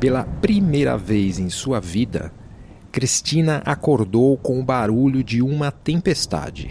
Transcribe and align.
Pela 0.00 0.24
primeira 0.24 0.96
vez 0.96 1.38
em 1.38 1.50
sua 1.50 1.78
vida, 1.78 2.32
Cristina 2.90 3.60
acordou 3.66 4.34
com 4.38 4.58
o 4.58 4.64
barulho 4.64 5.22
de 5.22 5.42
uma 5.42 5.70
tempestade. 5.70 6.70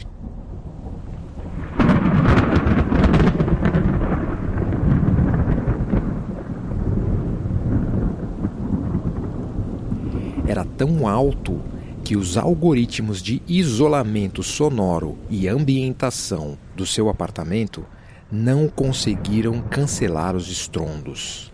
Era 10.47 10.65
tão 10.65 11.07
alto 11.07 11.61
que 12.03 12.17
os 12.17 12.35
algoritmos 12.35 13.21
de 13.21 13.43
isolamento 13.47 14.41
sonoro 14.41 15.15
e 15.29 15.47
ambientação 15.47 16.57
do 16.75 16.83
seu 16.83 17.07
apartamento 17.07 17.85
não 18.31 18.67
conseguiram 18.67 19.61
cancelar 19.61 20.35
os 20.35 20.49
estrondos. 20.49 21.53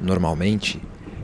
Normalmente, 0.00 0.80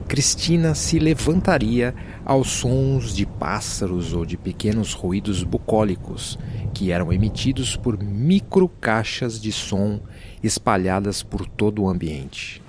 Cristina 0.09 0.75
se 0.75 0.99
levantaria 0.99 1.95
aos 2.25 2.51
sons 2.51 3.15
de 3.15 3.25
pássaros 3.25 4.13
ou 4.13 4.27
de 4.27 4.37
pequenos 4.37 4.93
ruídos 4.93 5.43
bucólicos 5.43 6.39
que 6.75 6.91
eram 6.91 7.13
emitidos 7.13 7.77
por 7.77 8.03
micro 8.03 8.69
caixas 8.69 9.41
de 9.41 9.51
som 9.53 10.01
espalhadas 10.43 11.23
por 11.23 11.47
todo 11.47 11.83
o 11.83 11.89
ambiente. 11.89 12.63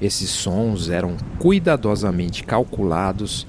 Esses 0.00 0.30
sons 0.30 0.90
eram 0.90 1.16
cuidadosamente 1.38 2.42
calculados 2.42 3.46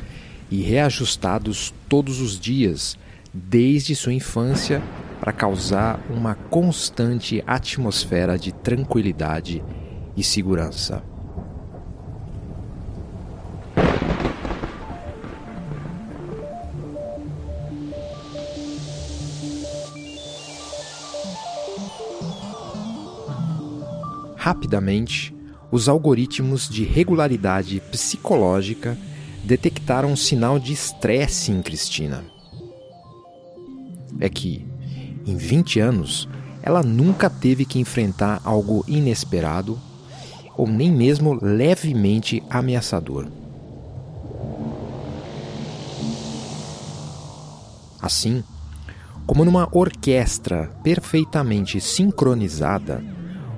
e 0.51 0.61
reajustados 0.61 1.73
todos 1.89 2.21
os 2.21 2.39
dias, 2.39 2.97
desde 3.33 3.95
sua 3.95 4.13
infância 4.13 4.81
para 5.23 5.31
causar 5.31 6.01
uma 6.09 6.35
constante 6.35 7.41
atmosfera 7.47 8.37
de 8.37 8.51
tranquilidade 8.51 9.63
e 10.17 10.21
segurança. 10.21 11.01
Rapidamente, 24.35 25.33
os 25.71 25.87
algoritmos 25.87 26.67
de 26.67 26.83
regularidade 26.83 27.81
psicológica 27.89 28.97
detectaram 29.41 30.11
um 30.11 30.17
sinal 30.17 30.59
de 30.59 30.73
estresse 30.73 31.49
em 31.49 31.61
Cristina. 31.61 32.25
É 34.19 34.27
que, 34.27 34.72
em 35.25 35.35
20 35.35 35.79
anos, 35.79 36.27
ela 36.61 36.81
nunca 36.81 37.29
teve 37.29 37.65
que 37.65 37.79
enfrentar 37.79 38.41
algo 38.43 38.83
inesperado 38.87 39.79
ou 40.55 40.67
nem 40.67 40.91
mesmo 40.91 41.37
levemente 41.41 42.43
ameaçador. 42.49 43.27
Assim, 48.01 48.43
como 49.25 49.45
numa 49.45 49.67
orquestra 49.71 50.69
perfeitamente 50.83 51.79
sincronizada, 51.79 53.03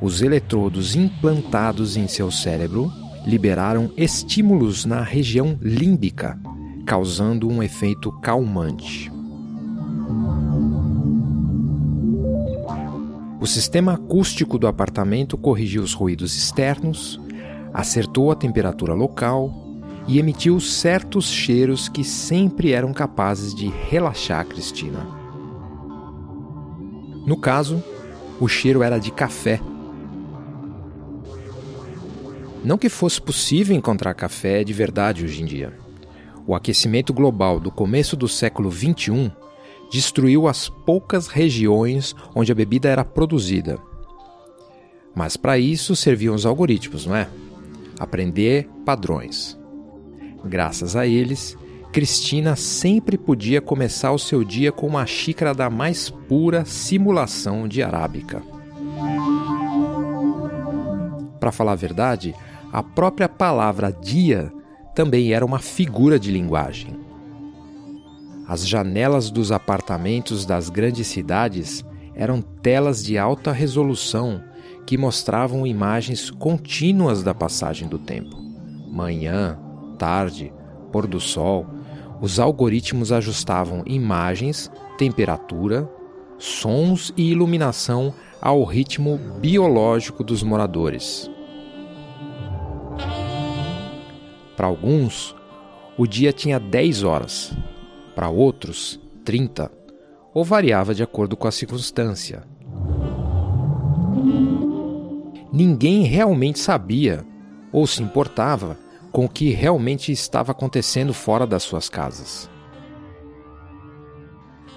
os 0.01 0.21
eletrodos 0.21 0.95
implantados 0.95 1.97
em 1.97 2.07
seu 2.07 2.29
cérebro 2.29 2.91
liberaram 3.25 3.91
estímulos 3.97 4.85
na 4.85 5.01
região 5.01 5.57
límbica, 5.61 6.39
causando 6.85 7.49
um 7.49 7.63
efeito 7.63 8.11
calmante. 8.11 9.14
O 13.45 13.47
sistema 13.47 13.93
acústico 13.93 14.57
do 14.57 14.65
apartamento 14.65 15.37
corrigiu 15.37 15.83
os 15.83 15.93
ruídos 15.93 16.35
externos, 16.35 17.21
acertou 17.71 18.31
a 18.31 18.35
temperatura 18.35 18.95
local 18.95 19.53
e 20.07 20.17
emitiu 20.17 20.59
certos 20.59 21.27
cheiros 21.27 21.87
que 21.87 22.03
sempre 22.03 22.71
eram 22.71 22.91
capazes 22.91 23.53
de 23.53 23.67
relaxar 23.67 24.47
Cristina. 24.47 25.05
No 27.23 27.37
caso, 27.37 27.83
o 28.39 28.47
cheiro 28.47 28.81
era 28.81 28.97
de 28.97 29.11
café. 29.11 29.61
Não 32.63 32.79
que 32.79 32.89
fosse 32.89 33.21
possível 33.21 33.77
encontrar 33.77 34.15
café 34.15 34.63
de 34.63 34.73
verdade 34.73 35.23
hoje 35.23 35.43
em 35.43 35.45
dia. 35.45 35.71
O 36.47 36.55
aquecimento 36.55 37.13
global 37.13 37.59
do 37.59 37.69
começo 37.69 38.17
do 38.17 38.27
século 38.27 38.71
XXI 38.71 39.31
destruiu 39.95 40.45
as 40.45 40.67
poucas 40.67 41.27
regiões 41.27 42.13
onde 42.35 42.51
a 42.51 42.55
bebida 42.55 42.89
era 42.89 43.05
produzida. 43.05 43.79
Mas 45.15 45.37
para 45.37 45.57
isso 45.57 45.95
serviam 45.95 46.35
os 46.35 46.45
algoritmos, 46.45 47.05
não 47.05 47.15
é? 47.15 47.29
Aprender 47.97 48.67
padrões. 48.85 49.57
Graças 50.43 50.97
a 50.97 51.07
eles, 51.07 51.57
Cristina 51.93 52.57
sempre 52.57 53.17
podia 53.17 53.61
começar 53.61 54.11
o 54.11 54.19
seu 54.19 54.43
dia 54.43 54.69
com 54.69 54.85
uma 54.85 55.05
xícara 55.05 55.53
da 55.53 55.69
mais 55.69 56.09
pura 56.09 56.65
simulação 56.65 57.65
de 57.65 57.81
arábica. 57.81 58.43
Para 61.39 61.53
falar 61.53 61.71
a 61.71 61.75
verdade, 61.75 62.35
a 62.69 62.83
própria 62.83 63.29
palavra 63.29 63.93
dia 63.93 64.51
também 64.93 65.31
era 65.31 65.45
uma 65.45 65.59
figura 65.59 66.19
de 66.19 66.31
linguagem. 66.31 67.04
As 68.47 68.67
janelas 68.67 69.31
dos 69.31 69.51
apartamentos 69.51 70.45
das 70.45 70.69
grandes 70.69 71.07
cidades 71.07 71.83
eram 72.13 72.41
telas 72.41 73.03
de 73.03 73.17
alta 73.17 73.51
resolução 73.51 74.43
que 74.85 74.97
mostravam 74.97 75.65
imagens 75.65 76.29
contínuas 76.29 77.23
da 77.23 77.33
passagem 77.33 77.87
do 77.87 77.97
tempo. 77.97 78.37
Manhã, 78.87 79.59
tarde, 79.97 80.53
pôr 80.91 81.07
do 81.07 81.19
sol, 81.19 81.65
os 82.21 82.39
algoritmos 82.39 83.11
ajustavam 83.11 83.83
imagens, 83.85 84.71
temperatura, 84.97 85.89
sons 86.37 87.11
e 87.17 87.31
iluminação 87.31 88.13
ao 88.41 88.63
ritmo 88.63 89.19
biológico 89.39 90.23
dos 90.23 90.43
moradores. 90.43 91.29
Para 94.55 94.67
alguns, 94.67 95.35
o 95.97 96.05
dia 96.05 96.31
tinha 96.31 96.59
10 96.59 97.03
horas, 97.03 97.51
para 98.15 98.29
outros, 98.29 98.99
30, 99.25 99.69
ou 100.33 100.43
variava 100.43 100.95
de 100.95 101.03
acordo 101.03 101.35
com 101.35 101.47
a 101.47 101.51
circunstância. 101.51 102.43
Ninguém 105.51 106.03
realmente 106.03 106.59
sabia 106.59 107.25
ou 107.71 107.85
se 107.85 108.01
importava 108.01 108.77
com 109.11 109.25
o 109.25 109.29
que 109.29 109.51
realmente 109.51 110.11
estava 110.11 110.51
acontecendo 110.51 111.13
fora 111.13 111.45
das 111.45 111.63
suas 111.63 111.89
casas. 111.89 112.49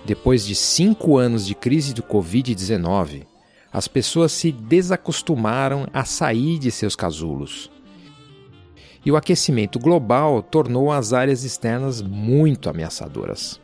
Depois 0.04 0.44
de 0.44 0.54
cinco 0.54 1.16
anos 1.16 1.46
de 1.46 1.54
crise 1.54 1.92
do 1.94 2.02
Covid-19, 2.02 3.26
as 3.72 3.86
pessoas 3.86 4.32
se 4.32 4.50
desacostumaram 4.50 5.86
a 5.92 6.04
sair 6.04 6.58
de 6.58 6.70
seus 6.70 6.96
casulos 6.96 7.70
e 9.08 9.10
o 9.10 9.16
aquecimento 9.16 9.78
global 9.78 10.42
tornou 10.42 10.92
as 10.92 11.14
áreas 11.14 11.42
externas 11.42 12.02
muito 12.02 12.68
ameaçadoras. 12.68 13.58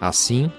Assim, 0.00 0.50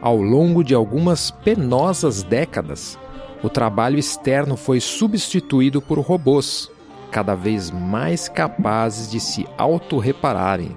ao 0.00 0.16
longo 0.16 0.64
de 0.64 0.74
algumas 0.74 1.30
penosas 1.30 2.22
décadas, 2.22 2.98
o 3.42 3.50
trabalho 3.50 3.98
externo 3.98 4.56
foi 4.56 4.80
substituído 4.80 5.82
por 5.82 5.98
robôs, 5.98 6.70
cada 7.10 7.34
vez 7.34 7.70
mais 7.70 8.26
capazes 8.26 9.10
de 9.10 9.20
se 9.20 9.46
autorrepararem. 9.58 10.74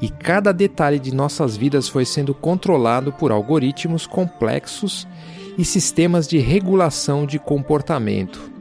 E 0.00 0.08
cada 0.08 0.52
detalhe 0.52 1.00
de 1.00 1.12
nossas 1.12 1.56
vidas 1.56 1.88
foi 1.88 2.04
sendo 2.04 2.32
controlado 2.32 3.12
por 3.12 3.32
algoritmos 3.32 4.06
complexos 4.06 5.04
e 5.58 5.64
sistemas 5.64 6.28
de 6.28 6.38
regulação 6.38 7.26
de 7.26 7.40
comportamento, 7.40 8.53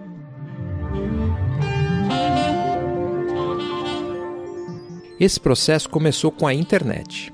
Esse 5.23 5.39
processo 5.39 5.89
começou 5.89 6.29
com 6.29 6.45
a 6.45 6.53
internet. 6.53 7.33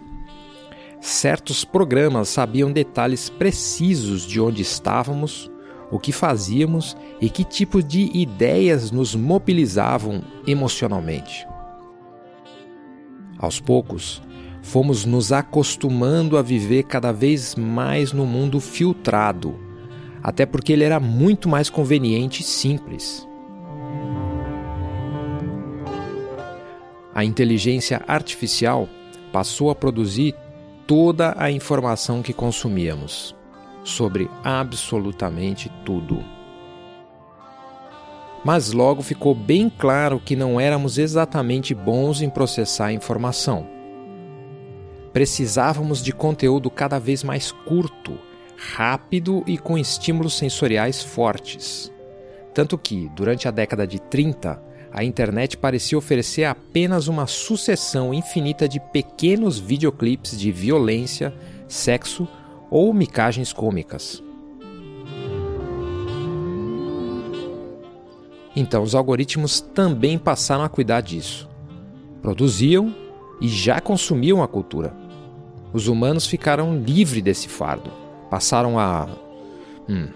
Certos 1.01 1.65
programas 1.65 2.29
sabiam 2.29 2.71
detalhes 2.71 3.29
precisos 3.29 4.27
de 4.27 4.39
onde 4.39 4.61
estávamos, 4.61 5.49
o 5.89 5.97
que 5.97 6.11
fazíamos 6.11 6.95
e 7.19 7.31
que 7.31 7.43
tipo 7.43 7.81
de 7.81 8.15
ideias 8.15 8.91
nos 8.91 9.15
mobilizavam 9.15 10.21
emocionalmente. 10.45 11.47
Aos 13.39 13.59
poucos, 13.59 14.21
fomos 14.61 15.03
nos 15.03 15.31
acostumando 15.31 16.37
a 16.37 16.43
viver 16.43 16.83
cada 16.83 17.11
vez 17.11 17.55
mais 17.55 18.13
no 18.13 18.23
mundo 18.23 18.59
filtrado, 18.59 19.59
até 20.21 20.45
porque 20.45 20.73
ele 20.73 20.83
era 20.83 20.99
muito 20.99 21.49
mais 21.49 21.71
conveniente 21.71 22.43
e 22.43 22.45
simples. 22.45 23.27
A 27.19 27.25
inteligência 27.25 28.01
artificial 28.07 28.87
passou 29.29 29.69
a 29.69 29.75
produzir 29.75 30.33
toda 30.87 31.35
a 31.37 31.51
informação 31.51 32.21
que 32.21 32.31
consumíamos, 32.31 33.35
sobre 33.83 34.29
absolutamente 34.41 35.69
tudo. 35.83 36.23
Mas 38.41 38.71
logo 38.71 39.01
ficou 39.01 39.35
bem 39.35 39.69
claro 39.69 40.17
que 40.17 40.33
não 40.33 40.61
éramos 40.61 40.97
exatamente 40.97 41.75
bons 41.75 42.21
em 42.21 42.29
processar 42.29 42.85
a 42.85 42.93
informação. 42.93 43.67
Precisávamos 45.11 46.01
de 46.01 46.13
conteúdo 46.13 46.71
cada 46.71 46.99
vez 46.99 47.21
mais 47.21 47.51
curto, 47.51 48.17
rápido 48.55 49.43
e 49.45 49.57
com 49.57 49.77
estímulos 49.77 50.37
sensoriais 50.37 51.03
fortes. 51.03 51.91
Tanto 52.53 52.77
que, 52.77 53.11
durante 53.13 53.45
a 53.45 53.51
década 53.51 53.85
de 53.85 53.99
30, 53.99 54.68
a 54.91 55.03
internet 55.03 55.55
parecia 55.55 55.97
oferecer 55.97 56.45
apenas 56.45 57.07
uma 57.07 57.27
sucessão 57.27 58.13
infinita 58.13 58.67
de 58.67 58.79
pequenos 58.79 59.59
videoclipes 59.59 60.37
de 60.37 60.51
violência, 60.51 61.33
sexo 61.67 62.27
ou 62.71 62.93
micagens 62.93 63.53
cômicas. 63.53 64.23
Então, 68.55 68.83
os 68.83 68.95
algoritmos 68.95 69.61
também 69.61 70.17
passaram 70.17 70.63
a 70.63 70.69
cuidar 70.69 71.01
disso. 71.01 71.47
Produziam 72.21 72.93
e 73.39 73.47
já 73.47 73.79
consumiam 73.79 74.43
a 74.43 74.47
cultura. 74.47 74.93
Os 75.71 75.87
humanos 75.87 76.25
ficaram 76.25 76.77
livres 76.77 77.23
desse 77.23 77.47
fardo. 77.47 77.91
Passaram 78.29 78.79
a. 78.79 79.07
Hum, 79.87 80.09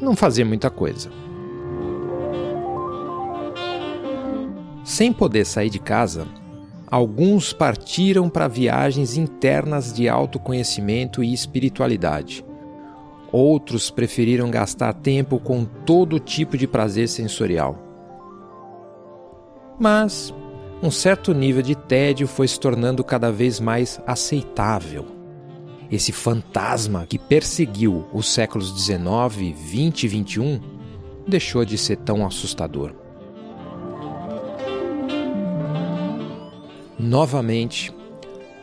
não 0.00 0.16
fazer 0.16 0.44
muita 0.44 0.70
coisa. 0.70 1.10
Sem 4.96 5.12
poder 5.12 5.44
sair 5.44 5.68
de 5.68 5.78
casa, 5.78 6.26
alguns 6.86 7.52
partiram 7.52 8.30
para 8.30 8.48
viagens 8.48 9.18
internas 9.18 9.92
de 9.92 10.08
autoconhecimento 10.08 11.22
e 11.22 11.34
espiritualidade. 11.34 12.42
Outros 13.30 13.90
preferiram 13.90 14.50
gastar 14.50 14.94
tempo 14.94 15.38
com 15.38 15.66
todo 15.66 16.18
tipo 16.18 16.56
de 16.56 16.66
prazer 16.66 17.10
sensorial. 17.10 17.78
Mas 19.78 20.32
um 20.82 20.90
certo 20.90 21.34
nível 21.34 21.60
de 21.60 21.74
tédio 21.74 22.26
foi 22.26 22.48
se 22.48 22.58
tornando 22.58 23.04
cada 23.04 23.30
vez 23.30 23.60
mais 23.60 24.00
aceitável. 24.06 25.04
Esse 25.90 26.10
fantasma 26.10 27.04
que 27.06 27.18
perseguiu 27.18 28.06
os 28.14 28.32
séculos 28.32 28.70
XIX, 28.70 29.54
XX 29.58 30.04
e 30.04 30.08
XXI 30.08 30.60
deixou 31.28 31.66
de 31.66 31.76
ser 31.76 31.96
tão 31.96 32.26
assustador. 32.26 33.04
Novamente, 36.98 37.92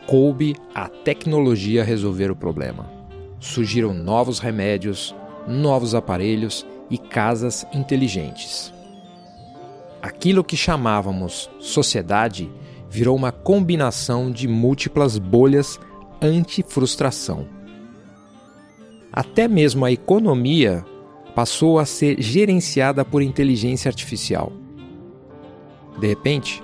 coube 0.06 0.56
a 0.74 0.88
tecnologia 0.88 1.84
resolver 1.84 2.30
o 2.30 2.36
problema. 2.36 2.90
Surgiram 3.38 3.94
novos 3.94 4.38
remédios, 4.38 5.14
novos 5.46 5.94
aparelhos 5.94 6.66
e 6.90 6.98
casas 6.98 7.66
inteligentes. 7.72 8.72
Aquilo 10.02 10.42
que 10.42 10.56
chamávamos 10.56 11.48
sociedade 11.60 12.50
virou 12.90 13.16
uma 13.16 13.32
combinação 13.32 14.30
de 14.30 14.48
múltiplas 14.48 15.16
bolhas 15.16 15.78
anti-frustração. 16.20 17.46
Até 19.12 19.46
mesmo 19.46 19.84
a 19.84 19.92
economia 19.92 20.84
passou 21.34 21.78
a 21.78 21.86
ser 21.86 22.20
gerenciada 22.20 23.04
por 23.04 23.22
inteligência 23.22 23.88
artificial. 23.88 24.52
De 25.98 26.06
repente, 26.08 26.62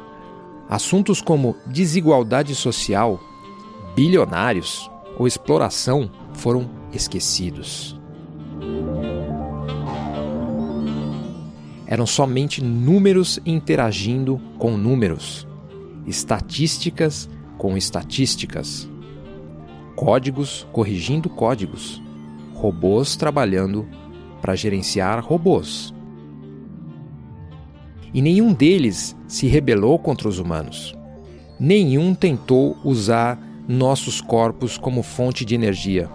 Assuntos 0.71 1.21
como 1.21 1.57
desigualdade 1.67 2.55
social, 2.55 3.19
bilionários 3.97 4.89
ou 5.19 5.27
exploração 5.27 6.09
foram 6.33 6.71
esquecidos. 6.93 7.99
Eram 11.89 12.07
somente 12.07 12.63
números 12.63 13.41
interagindo 13.45 14.41
com 14.61 14.77
números, 14.77 15.45
estatísticas 16.07 17.29
com 17.59 17.77
estatísticas, 17.77 18.89
códigos 19.97 20.69
corrigindo 20.71 21.29
códigos, 21.29 22.01
robôs 22.55 23.17
trabalhando 23.17 23.89
para 24.41 24.55
gerenciar 24.55 25.21
robôs 25.21 25.93
e 28.13 28.21
nenhum 28.21 28.53
deles 28.53 29.17
se 29.29 29.47
rebelou 29.47 29.99
contra 29.99 30.29
os 30.29 30.39
humanos. 30.39 30.97
Nenhum 31.59 32.15
tentou 32.15 32.77
usar 32.85 33.39
nossos 33.69 34.21
corpos 34.21 34.77
como 34.77 35.03
fonte 35.03 35.45
de 35.45 35.55
energia. 35.55 36.09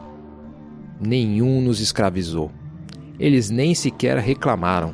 Nenhum 0.99 1.61
nos 1.61 1.79
escravizou. 1.79 2.51
Eles 3.19 3.49
nem 3.49 3.73
sequer 3.73 4.17
reclamaram. 4.17 4.93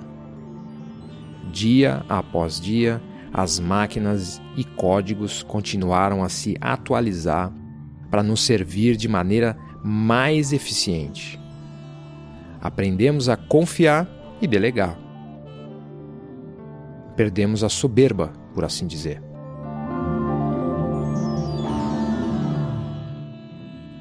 Dia 1.52 2.06
após 2.08 2.60
dia, 2.60 3.02
as 3.34 3.60
máquinas 3.60 4.42
e 4.56 4.64
códigos 4.64 5.42
continuaram 5.42 6.24
a 6.24 6.30
se 6.30 6.56
atualizar 6.62 7.52
para 8.10 8.22
nos 8.22 8.42
servir 8.42 8.96
de 8.96 9.08
maneira 9.08 9.58
mais 9.84 10.54
eficiente. 10.54 11.40
Aprendemos 12.62 13.28
a 13.28 13.36
confiar 13.36 14.08
e 14.42 14.48
delegar 14.48 15.11
perdemos 17.12 17.64
a 17.64 17.70
soberba, 17.70 18.34
por 18.54 18.64
assim 18.64 18.88
dizer. 18.88 19.22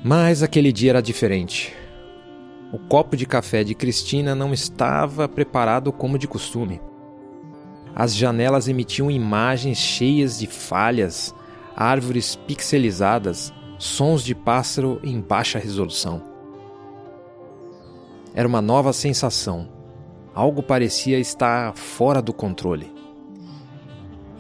Mas 0.03 0.43
aquele 0.43 0.73
dia 0.73 0.91
era 0.91 1.03
diferente. 1.03 1.75
O 2.73 2.79
copo 2.79 3.17
de 3.17 3.27
café 3.27 3.63
de 3.63 3.75
Cristina 3.75 4.35
não 4.35 4.55
estava 4.55 5.29
preparado 5.29 5.93
como 5.93 6.19
de 6.19 6.27
costume. 6.27 6.81
As 7.95 8.15
janelas 8.15 8.69
emitiam 8.69 9.11
imagens 9.11 9.77
cheias 9.77 10.39
de 10.39 10.47
falhas, 10.47 11.35
árvores 11.77 12.37
pixelizadas, 12.37 13.53
sons 13.79 14.23
de 14.23 14.35
pássaro 14.35 15.01
em 15.03 15.21
baixa 15.21 15.59
resolução. 15.59 16.23
Era 18.33 18.47
uma 18.47 18.63
nova 18.63 18.93
sensação. 18.93 19.69
Algo 20.35 20.63
parecia 20.63 21.19
estar 21.19 21.75
fora 21.75 22.23
do 22.23 22.33
controle. 22.33 23.00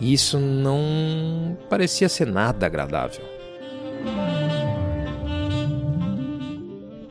E 0.00 0.12
isso 0.12 0.38
não 0.38 1.56
parecia 1.68 2.08
ser 2.08 2.26
nada 2.26 2.66
agradável. 2.66 3.22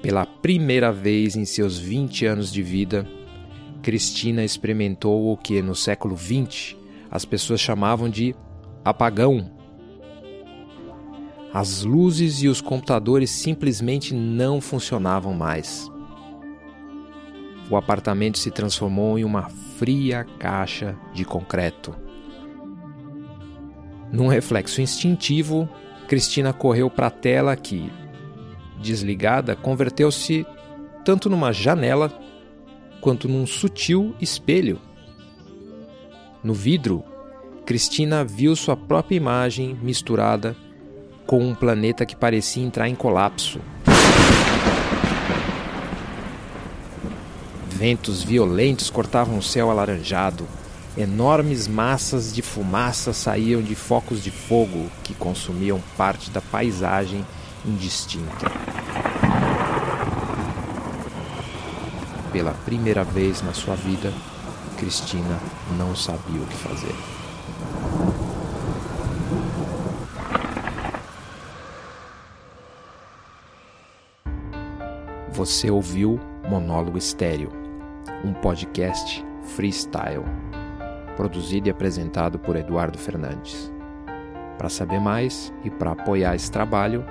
Pela 0.02 0.26
primeira 0.26 0.92
vez 0.92 1.36
em 1.36 1.46
seus 1.46 1.78
20 1.78 2.26
anos 2.26 2.52
de 2.52 2.64
vida, 2.64 3.06
Cristina 3.84 4.44
experimentou 4.44 5.32
o 5.32 5.38
que 5.38 5.62
no 5.62 5.76
século 5.76 6.18
XX 6.18 6.76
as 7.12 7.26
pessoas 7.26 7.60
chamavam 7.60 8.10
de 8.10 8.36
apagão. 8.84 9.52
As 11.54 11.84
luzes 11.84 12.42
e 12.42 12.48
os 12.48 12.60
computadores 12.60 13.30
simplesmente 13.30 14.14
não 14.14 14.60
funcionavam 14.60 15.34
mais. 15.34 15.90
O 17.70 17.76
apartamento 17.76 18.40
se 18.40 18.50
transformou 18.50 19.20
em 19.20 19.24
uma 19.24 19.50
fria 19.78 20.26
caixa 20.40 20.98
de 21.14 21.24
concreto. 21.24 22.09
Num 24.12 24.28
reflexo 24.28 24.82
instintivo, 24.82 25.70
Cristina 26.08 26.52
correu 26.52 26.90
para 26.90 27.08
a 27.08 27.12
tela 27.12 27.56
que, 27.56 27.92
desligada, 28.82 29.56
converteu-se 29.56 30.46
tanto 31.06 31.30
numa 31.30 31.52
janela 31.52 32.12
quanto 33.00 33.28
num 33.28 33.46
sutil 33.46 34.16
espelho. 34.20 34.80
No 36.44 36.54
vidro, 36.54 37.04
Cristina 37.66 38.24
viu 38.24 38.56
sua 38.56 38.76
própria 38.76 39.16
imagem 39.16 39.78
misturada 39.82 40.56
com 41.28 41.40
um 41.48 41.54
planeta 41.54 42.06
que 42.06 42.16
parecia 42.16 42.64
entrar 42.64 42.90
em 42.90 42.96
colapso. 42.96 43.60
Ventos 47.70 48.24
violentos 48.24 48.90
cortavam 48.90 49.38
o 49.38 49.44
céu 49.44 49.70
alaranjado. 49.70 50.48
Enormes 50.98 51.68
massas 51.68 52.34
de 52.34 52.42
fumaça 52.42 53.14
saíam 53.14 53.62
de 53.62 53.76
focos 53.76 54.24
de 54.24 54.32
fogo 54.32 54.90
que 55.04 55.14
consumiam 55.14 55.82
parte 55.96 56.32
da 56.32 56.42
paisagem 56.42 57.26
indistinta. 57.66 58.52
Pela 62.32 62.54
primeira 62.66 63.04
vez 63.04 63.42
na 63.42 63.54
sua 63.54 63.76
vida, 63.76 64.12
Cristina 64.78 65.40
não 65.78 65.96
sabia 65.96 66.42
o 66.42 66.46
que 66.46 66.58
fazer. 66.58 66.96
Você 75.32 75.70
ouviu 75.72 76.20
Monólogo 76.50 76.98
Estéreo, 76.98 77.52
um 78.26 78.34
podcast 78.34 79.24
freestyle 79.56 80.26
produzido 81.20 81.68
e 81.68 81.72
apresentado 81.72 82.40
por 82.40 82.56
Eduardo 82.56 82.98
Fernandes. 82.98 83.70
Para 84.58 84.70
saber 84.70 85.02
mais 85.02 85.54
e 85.66 85.70
para 85.70 85.92
apoiar 85.92 86.34
esse 86.34 86.50
trabalho, 86.50 87.06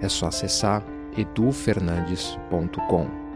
É 0.00 0.08
só 0.08 0.28
acessar 0.28 0.84
edufernandes.com. 1.16 3.27